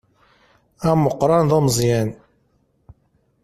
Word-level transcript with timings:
Ameqqan 0.89 1.43
d 1.49 1.51
umeẓẓyan. 1.57 2.09